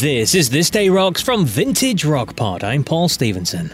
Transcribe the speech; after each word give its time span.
This 0.00 0.34
is 0.34 0.48
This 0.48 0.70
Day 0.70 0.88
Rocks 0.88 1.20
from 1.20 1.44
Vintage 1.44 2.06
Rock 2.06 2.34
Pod. 2.34 2.64
I'm 2.64 2.82
Paul 2.82 3.10
Stevenson. 3.10 3.70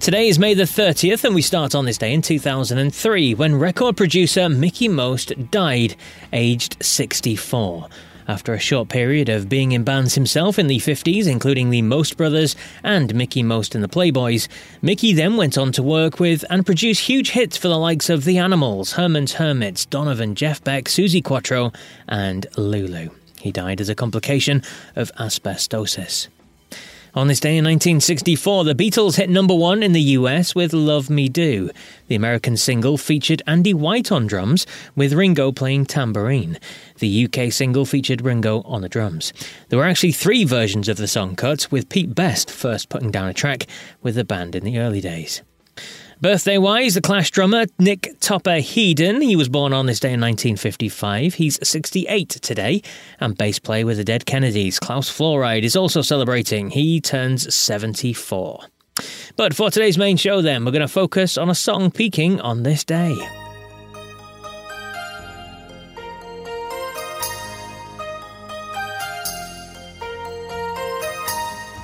Today 0.00 0.28
is 0.28 0.38
May 0.38 0.54
the 0.54 0.62
30th, 0.62 1.24
and 1.24 1.34
we 1.34 1.42
start 1.42 1.74
on 1.74 1.84
this 1.84 1.98
day 1.98 2.14
in 2.14 2.22
2003 2.22 3.34
when 3.34 3.54
record 3.54 3.98
producer 3.98 4.48
Mickie 4.48 4.88
Most 4.88 5.50
died, 5.50 5.94
aged 6.32 6.82
64. 6.82 7.86
After 8.26 8.54
a 8.54 8.58
short 8.58 8.88
period 8.88 9.28
of 9.28 9.50
being 9.50 9.72
in 9.72 9.84
bands 9.84 10.14
himself 10.14 10.58
in 10.58 10.68
the 10.68 10.78
50s, 10.78 11.26
including 11.26 11.68
the 11.68 11.82
Most 11.82 12.16
Brothers 12.16 12.56
and 12.82 13.14
Mickie 13.14 13.42
Most 13.42 13.74
and 13.74 13.84
the 13.84 13.88
Playboys, 13.88 14.48
Mickie 14.80 15.12
then 15.12 15.36
went 15.36 15.58
on 15.58 15.70
to 15.72 15.82
work 15.82 16.18
with 16.18 16.46
and 16.48 16.64
produce 16.64 16.98
huge 16.98 17.32
hits 17.32 17.58
for 17.58 17.68
the 17.68 17.78
likes 17.78 18.08
of 18.08 18.24
The 18.24 18.38
Animals, 18.38 18.92
Herman's 18.92 19.34
Hermits, 19.34 19.84
Donovan, 19.84 20.34
Jeff 20.34 20.64
Beck, 20.64 20.86
Suzi 20.86 21.22
Quatro, 21.22 21.72
and 22.08 22.46
Lulu. 22.56 23.10
He 23.46 23.52
died 23.52 23.80
as 23.80 23.88
a 23.88 23.94
complication 23.94 24.60
of 24.96 25.12
asbestosis. 25.14 26.26
On 27.14 27.28
this 27.28 27.38
day 27.38 27.56
in 27.56 27.64
1964, 27.64 28.64
the 28.64 28.74
Beatles 28.74 29.14
hit 29.14 29.30
number 29.30 29.54
one 29.54 29.84
in 29.84 29.92
the 29.92 30.00
US 30.00 30.56
with 30.56 30.72
Love 30.72 31.08
Me 31.08 31.28
Do. 31.28 31.70
The 32.08 32.16
American 32.16 32.56
single 32.56 32.98
featured 32.98 33.42
Andy 33.46 33.72
White 33.72 34.10
on 34.10 34.26
drums, 34.26 34.66
with 34.96 35.12
Ringo 35.12 35.52
playing 35.52 35.86
tambourine. 35.86 36.58
The 36.98 37.26
UK 37.26 37.52
single 37.52 37.86
featured 37.86 38.20
Ringo 38.20 38.62
on 38.62 38.82
the 38.82 38.88
drums. 38.88 39.32
There 39.68 39.78
were 39.78 39.84
actually 39.84 40.10
three 40.10 40.44
versions 40.44 40.88
of 40.88 40.96
the 40.96 41.06
song 41.06 41.36
cut, 41.36 41.70
with 41.70 41.88
Pete 41.88 42.16
Best 42.16 42.50
first 42.50 42.88
putting 42.88 43.12
down 43.12 43.28
a 43.28 43.32
track 43.32 43.68
with 44.02 44.16
the 44.16 44.24
band 44.24 44.56
in 44.56 44.64
the 44.64 44.80
early 44.80 45.00
days. 45.00 45.40
Birthday 46.18 46.56
wise, 46.56 46.94
the 46.94 47.02
Clash 47.02 47.30
drummer 47.30 47.66
Nick 47.78 48.18
Topper 48.20 48.58
Headon, 48.62 49.22
he 49.22 49.36
was 49.36 49.50
born 49.50 49.74
on 49.74 49.84
this 49.84 50.00
day 50.00 50.14
in 50.14 50.20
1955. 50.20 51.34
He's 51.34 51.58
68 51.68 52.30
today. 52.30 52.80
And 53.20 53.36
bass 53.36 53.58
player 53.58 53.84
with 53.84 53.98
the 53.98 54.04
Dead 54.04 54.24
Kennedys, 54.24 54.80
Klaus 54.80 55.10
Flouride, 55.10 55.62
is 55.62 55.76
also 55.76 56.00
celebrating. 56.00 56.70
He 56.70 57.02
turns 57.02 57.54
74. 57.54 58.60
But 59.36 59.54
for 59.54 59.70
today's 59.70 59.98
main 59.98 60.16
show, 60.16 60.40
then, 60.40 60.64
we're 60.64 60.72
going 60.72 60.80
to 60.80 60.88
focus 60.88 61.36
on 61.36 61.50
a 61.50 61.54
song 61.54 61.90
peaking 61.90 62.40
on 62.40 62.62
this 62.62 62.82
day. 62.82 63.14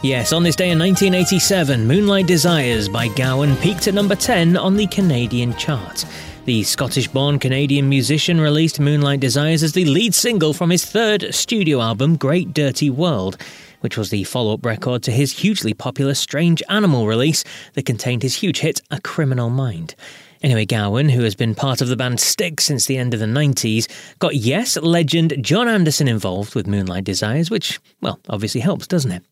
Yes, 0.02 0.32
on 0.32 0.42
this 0.42 0.56
day 0.56 0.70
in 0.70 0.80
1987, 0.80 1.86
Moonlight 1.86 2.26
Desires 2.26 2.88
by 2.88 3.06
Gowan 3.06 3.54
peaked 3.58 3.86
at 3.86 3.94
number 3.94 4.16
10 4.16 4.56
on 4.56 4.76
the 4.76 4.88
Canadian 4.88 5.54
chart. 5.56 6.04
The 6.44 6.64
Scottish 6.64 7.06
born 7.06 7.38
Canadian 7.38 7.88
musician 7.88 8.40
released 8.40 8.80
Moonlight 8.80 9.20
Desires 9.20 9.62
as 9.62 9.74
the 9.74 9.84
lead 9.84 10.12
single 10.12 10.54
from 10.54 10.70
his 10.70 10.84
third 10.84 11.32
studio 11.32 11.80
album, 11.80 12.16
Great 12.16 12.52
Dirty 12.52 12.90
World, 12.90 13.40
which 13.78 13.96
was 13.96 14.10
the 14.10 14.24
follow 14.24 14.54
up 14.54 14.66
record 14.66 15.04
to 15.04 15.12
his 15.12 15.38
hugely 15.38 15.72
popular 15.72 16.14
Strange 16.14 16.64
Animal 16.68 17.06
release 17.06 17.44
that 17.74 17.86
contained 17.86 18.24
his 18.24 18.34
huge 18.34 18.58
hit, 18.58 18.82
A 18.90 19.00
Criminal 19.00 19.50
Mind. 19.50 19.94
Anyway, 20.42 20.66
Gowan, 20.66 21.10
who 21.10 21.22
has 21.22 21.36
been 21.36 21.54
part 21.54 21.80
of 21.80 21.86
the 21.86 21.94
band 21.94 22.18
Styx 22.18 22.64
since 22.64 22.86
the 22.86 22.98
end 22.98 23.14
of 23.14 23.20
the 23.20 23.26
90s, 23.26 23.86
got 24.18 24.34
Yes 24.34 24.76
legend 24.76 25.34
Jon 25.40 25.68
Anderson 25.68 26.08
involved 26.08 26.56
with 26.56 26.66
Moonlight 26.66 27.04
Desires, 27.04 27.48
which, 27.50 27.78
well, 28.00 28.18
obviously 28.28 28.60
helps, 28.60 28.88
doesn't 28.88 29.12
it? 29.12 29.22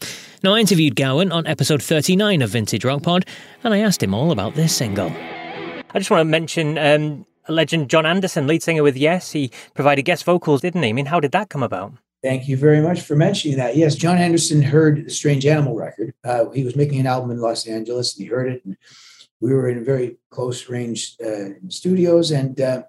Now, 0.42 0.54
I 0.54 0.60
interviewed 0.60 0.96
Gowan 0.96 1.32
on 1.32 1.46
episode 1.46 1.82
39 1.82 2.40
of 2.40 2.48
Vintage 2.48 2.82
Rock 2.82 3.02
Pod, 3.02 3.26
and 3.62 3.74
I 3.74 3.80
asked 3.80 4.02
him 4.02 4.14
all 4.14 4.32
about 4.32 4.54
this 4.54 4.74
single. 4.74 5.10
I 5.10 5.98
just 5.98 6.10
want 6.10 6.22
to 6.22 6.24
mention 6.24 6.78
um, 6.78 7.26
legend 7.46 7.90
Jon 7.90 8.06
Anderson, 8.06 8.46
lead 8.46 8.62
singer 8.62 8.82
with 8.82 8.96
Yes. 8.96 9.32
He 9.32 9.50
provided 9.74 10.04
guest 10.04 10.24
vocals, 10.24 10.62
didn't 10.62 10.82
he? 10.82 10.88
I 10.88 10.92
mean, 10.94 11.04
how 11.04 11.20
did 11.20 11.32
that 11.32 11.50
come 11.50 11.62
about? 11.62 11.92
Thank 12.22 12.48
you 12.48 12.56
very 12.56 12.80
much 12.80 13.02
for 13.02 13.16
mentioning 13.16 13.58
that. 13.58 13.76
Yes, 13.76 13.96
Jon 13.96 14.16
Anderson 14.16 14.62
heard 14.62 15.04
the 15.04 15.10
Strange 15.10 15.44
Animal 15.44 15.76
record. 15.76 16.14
Uh, 16.24 16.48
he 16.50 16.64
was 16.64 16.74
making 16.74 17.00
an 17.00 17.06
album 17.06 17.30
in 17.30 17.40
Los 17.40 17.66
Angeles, 17.66 18.16
and 18.16 18.24
he 18.24 18.30
heard 18.30 18.50
it, 18.50 18.64
and 18.64 18.78
we 19.42 19.52
were 19.52 19.68
in 19.68 19.84
very 19.84 20.16
close 20.30 20.70
range 20.70 21.16
uh, 21.22 21.50
studios. 21.68 22.30
And 22.30 22.58
uh, 22.58 22.84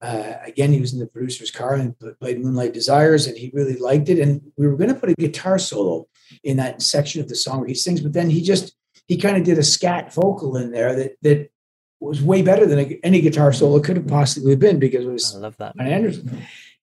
uh, 0.00 0.32
again, 0.46 0.72
he 0.72 0.80
was 0.80 0.94
in 0.94 0.98
the 0.98 1.06
producer's 1.06 1.50
car 1.50 1.74
and 1.74 1.94
played 2.20 2.40
Moonlight 2.40 2.72
Desires, 2.72 3.26
and 3.26 3.36
he 3.36 3.50
really 3.52 3.76
liked 3.76 4.08
it. 4.08 4.18
And 4.18 4.40
we 4.56 4.66
were 4.66 4.76
going 4.76 4.88
to 4.88 4.98
put 4.98 5.10
a 5.10 5.14
guitar 5.14 5.58
solo 5.58 6.06
in 6.42 6.56
that 6.56 6.82
section 6.82 7.20
of 7.20 7.28
the 7.28 7.36
song 7.36 7.60
where 7.60 7.68
he 7.68 7.74
sings, 7.74 8.00
but 8.00 8.12
then 8.12 8.30
he 8.30 8.42
just 8.42 8.74
he 9.06 9.16
kind 9.16 9.36
of 9.36 9.44
did 9.44 9.58
a 9.58 9.62
scat 9.62 10.12
vocal 10.12 10.56
in 10.56 10.70
there 10.70 10.94
that 10.94 11.16
that 11.22 11.50
was 12.00 12.22
way 12.22 12.42
better 12.42 12.66
than 12.66 12.98
any 13.02 13.20
guitar 13.20 13.52
solo 13.52 13.78
could 13.80 13.96
have 13.96 14.08
possibly 14.08 14.56
been 14.56 14.78
because 14.78 15.04
it 15.04 15.10
was 15.10 15.34
I 15.34 15.38
love 15.38 15.56
that 15.58 15.78
Anderson. 15.78 16.42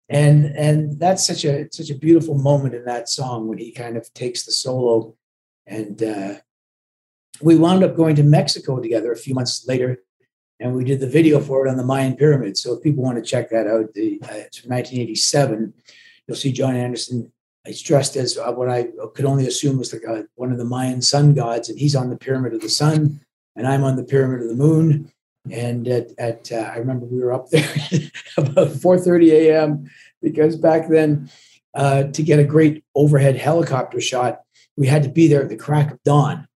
And 0.09 0.45
and 0.55 0.99
that's 0.99 1.25
such 1.25 1.43
a 1.43 1.67
such 1.71 1.89
a 1.89 1.95
beautiful 1.95 2.37
moment 2.37 2.75
in 2.75 2.85
that 2.85 3.09
song 3.09 3.47
when 3.47 3.57
he 3.57 3.71
kind 3.71 3.97
of 3.97 4.13
takes 4.13 4.45
the 4.45 4.51
solo 4.51 5.15
and 5.67 6.01
uh, 6.01 6.35
we 7.41 7.55
wound 7.55 7.83
up 7.83 7.95
going 7.95 8.15
to 8.15 8.23
Mexico 8.23 8.79
together 8.79 9.11
a 9.11 9.17
few 9.17 9.35
months 9.35 9.67
later, 9.67 10.01
and 10.59 10.73
we 10.73 10.83
did 10.83 10.99
the 10.99 11.07
video 11.07 11.39
for 11.39 11.65
it 11.65 11.69
on 11.69 11.77
the 11.77 11.83
Mayan 11.83 12.15
pyramid. 12.15 12.57
So 12.57 12.73
if 12.73 12.83
people 12.83 13.03
want 13.03 13.17
to 13.17 13.29
check 13.29 13.49
that 13.49 13.67
out, 13.67 13.93
the, 13.93 14.19
uh, 14.23 14.47
it's 14.47 14.59
from 14.59 14.71
1987. 14.71 15.73
You'll 16.25 16.37
see 16.37 16.51
Jon 16.51 16.75
Anderson. 16.75 17.31
He's 17.67 17.81
dressed 17.81 18.15
as 18.15 18.37
uh, 18.37 18.51
what 18.53 18.69
I 18.69 18.87
could 19.13 19.25
only 19.25 19.45
assume 19.45 19.77
was 19.77 19.93
like 19.93 20.03
a, 20.03 20.25
one 20.35 20.51
of 20.51 20.57
the 20.57 20.65
Mayan 20.65 21.01
sun 21.01 21.33
gods, 21.33 21.69
and 21.69 21.77
he's 21.77 21.95
on 21.95 22.09
the 22.09 22.17
pyramid 22.17 22.53
of 22.53 22.61
the 22.61 22.69
sun, 22.69 23.19
and 23.55 23.67
I'm 23.67 23.83
on 23.83 23.97
the 23.97 24.03
pyramid 24.03 24.41
of 24.41 24.47
the 24.47 24.55
moon. 24.55 25.11
And 25.51 25.87
at, 25.87 26.11
at 26.17 26.51
uh, 26.51 26.71
I 26.73 26.77
remember 26.77 27.05
we 27.05 27.19
were 27.19 27.33
up 27.33 27.49
there 27.49 27.69
about 28.37 28.69
4:30 28.69 29.31
a.m. 29.31 29.89
because 30.21 30.55
back 30.55 30.87
then, 30.87 31.29
uh, 31.73 32.03
to 32.03 32.23
get 32.23 32.39
a 32.39 32.43
great 32.43 32.83
overhead 32.95 33.35
helicopter 33.35 34.01
shot, 34.01 34.41
we 34.75 34.87
had 34.87 35.03
to 35.03 35.09
be 35.09 35.27
there 35.27 35.43
at 35.43 35.49
the 35.49 35.55
crack 35.55 35.91
of 35.91 36.03
dawn. 36.03 36.47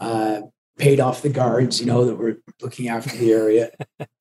Uh, 0.00 0.42
paid 0.78 1.00
off 1.00 1.22
the 1.22 1.28
guards, 1.28 1.80
you 1.80 1.86
know, 1.86 2.04
that 2.04 2.16
were 2.16 2.38
looking 2.60 2.88
after 2.88 3.16
the 3.16 3.32
area. 3.32 3.70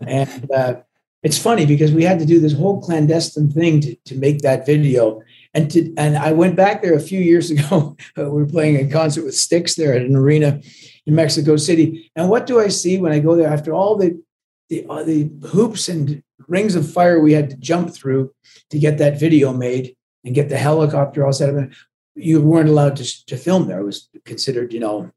and 0.02 0.52
uh, 0.52 0.76
it's 1.24 1.38
funny 1.38 1.66
because 1.66 1.92
we 1.92 2.04
had 2.04 2.20
to 2.20 2.26
do 2.26 2.40
this 2.40 2.54
whole 2.54 2.82
clandestine 2.82 3.50
thing 3.50 3.82
to, 3.82 3.96
to 4.06 4.16
make 4.16 4.40
that 4.40 4.66
video. 4.66 5.22
And 5.54 5.70
to 5.72 5.94
and 5.98 6.18
I 6.18 6.32
went 6.32 6.56
back 6.56 6.82
there 6.82 6.96
a 6.96 7.00
few 7.00 7.20
years 7.20 7.52
ago. 7.56 7.96
we 8.18 8.24
were 8.24 8.46
playing 8.46 8.78
a 8.78 8.92
concert 8.92 9.24
with 9.24 9.36
Styx 9.36 9.76
there 9.76 9.94
at 9.94 10.02
an 10.02 10.16
arena 10.16 10.62
in 11.06 11.16
Mexico 11.16 11.58
City. 11.58 12.12
And 12.16 12.30
what 12.30 12.48
do 12.48 12.60
I 12.60 12.70
see 12.70 12.98
when 12.98 13.12
I 13.12 13.20
go 13.20 13.36
there 13.36 13.50
after 13.50 13.74
all 13.74 13.96
the 13.98 14.22
the, 14.70 14.86
uh, 14.90 15.04
the 15.04 15.30
hoops 15.50 15.90
and 15.90 16.24
rings 16.48 16.76
of 16.76 16.90
fire 16.90 17.20
we 17.20 17.34
had 17.34 17.50
to 17.50 17.58
jump 17.58 17.94
through 17.94 18.34
to 18.70 18.80
get 18.80 18.98
that 18.98 19.20
video 19.20 19.54
made 19.54 19.96
and 20.24 20.34
get 20.34 20.50
the 20.50 20.58
helicopter 20.58 21.26
all 21.26 21.34
set 21.34 21.56
up? 21.56 21.70
You 22.16 22.42
weren't 22.42 22.70
allowed 22.70 22.96
to, 22.98 23.26
to 23.26 23.38
film 23.38 23.68
there. 23.68 23.82
It 23.82 23.86
was 23.86 24.10
considered, 24.26 24.72
you 24.72 24.80
know, 24.80 25.12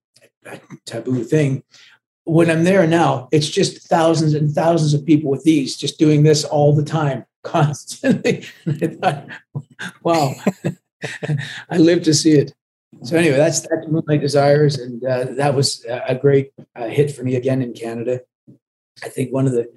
a 0.44 0.61
taboo 0.85 1.25
thing. 1.25 1.62
When 2.25 2.50
I'm 2.50 2.65
there 2.65 2.87
now, 2.87 3.29
it's 3.31 3.49
just 3.49 3.88
thousands 3.88 4.35
and 4.35 4.53
thousands 4.53 4.94
of 4.94 5.06
people 5.06 5.31
with 5.31 5.44
these 5.44 5.77
just 5.77 5.99
doing 5.99 6.23
this 6.23 6.44
all 6.44 6.75
the 6.75 6.85
time, 6.85 7.25
constantly. 7.47 8.45
I 8.67 8.87
thought, 8.89 9.29
wow, 10.03 10.35
I 11.71 11.79
live 11.79 12.03
to 12.05 12.15
see 12.15 12.33
it. 12.33 12.55
So 13.03 13.17
anyway, 13.17 13.37
that's 13.37 13.61
that's 13.61 13.89
Moonlight 13.89 14.21
Desires, 14.21 14.79
and 14.79 15.05
uh, 15.05 15.25
that 15.37 15.55
was 15.55 15.85
a 15.89 16.15
great 16.15 16.53
uh, 16.75 16.89
hit 16.89 17.11
for 17.11 17.23
me 17.25 17.37
again 17.37 17.63
in 17.63 17.73
Canada. 17.73 18.21
I 19.05 19.09
think 19.09 19.33
one 19.33 19.47
of 19.47 19.53
the 19.53 19.71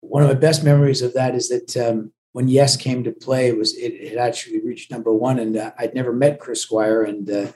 one 0.00 0.22
of 0.22 0.28
my 0.28 0.34
best 0.34 0.62
memories 0.62 1.02
of 1.02 1.14
that 1.14 1.34
is 1.34 1.48
that 1.48 1.76
um, 1.76 2.12
when 2.32 2.48
Yes 2.48 2.76
came 2.76 3.02
to 3.04 3.12
play, 3.12 3.48
it 3.48 3.56
was 3.56 3.74
it, 3.76 3.94
it 3.94 4.18
actually 4.18 4.60
reached 4.60 4.90
number 4.90 5.12
one, 5.12 5.38
and 5.38 5.56
uh, 5.56 5.72
I'd 5.78 5.94
never 5.94 6.12
met 6.12 6.38
Chris 6.38 6.60
Squire, 6.60 7.02
and 7.02 7.30
uh, 7.30 7.52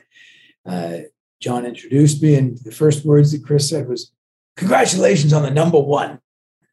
uh, 0.64 0.98
Jon 1.40 1.66
introduced 1.66 2.22
me, 2.22 2.34
and 2.34 2.56
the 2.58 2.72
first 2.72 3.04
words 3.04 3.32
that 3.32 3.44
Chris 3.44 3.68
said 3.68 3.88
was, 3.88 4.12
"Congratulations 4.56 5.34
on 5.34 5.42
the 5.42 5.50
number 5.50 5.78
one." 5.78 6.20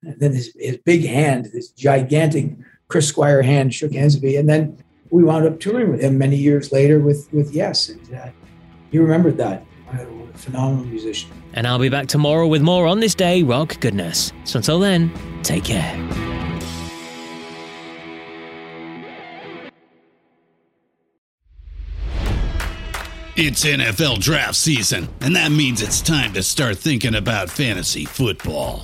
And 0.03 0.19
then 0.19 0.33
his, 0.33 0.55
his 0.57 0.77
big 0.77 1.05
hand, 1.05 1.49
this 1.51 1.71
gigantic 1.71 2.55
Chris 2.87 3.07
Squire 3.07 3.41
hand, 3.41 3.73
shook 3.73 3.93
hands 3.93 4.15
with 4.15 4.23
me, 4.23 4.37
and 4.37 4.47
then 4.47 4.77
we 5.09 5.23
wound 5.23 5.45
up 5.45 5.59
touring 5.59 5.91
with 5.91 6.01
him 6.01 6.17
many 6.17 6.37
years 6.37 6.71
later 6.71 6.99
with 6.99 7.31
with 7.33 7.53
Yes, 7.53 7.89
and 7.89 8.13
uh, 8.13 8.29
he 8.91 8.99
remembered 8.99 9.37
that. 9.37 9.65
A 9.91 10.37
phenomenal 10.37 10.85
musician. 10.85 11.31
And 11.53 11.65
I'll 11.65 11.79
be 11.79 11.89
back 11.89 12.07
tomorrow 12.07 12.45
with 12.45 12.61
more 12.61 12.87
on 12.87 12.99
this 12.99 13.15
day 13.15 13.41
rock 13.41 13.79
goodness. 13.79 14.33
So 14.43 14.57
until 14.57 14.79
then, 14.79 15.11
take 15.43 15.63
care. 15.63 15.95
It's 23.39 23.63
NFL 23.63 24.19
draft 24.19 24.55
season, 24.55 25.07
and 25.21 25.35
that 25.35 25.51
means 25.51 25.81
it's 25.81 26.01
time 26.01 26.33
to 26.33 26.43
start 26.43 26.77
thinking 26.77 27.15
about 27.15 27.49
fantasy 27.49 28.03
football. 28.03 28.83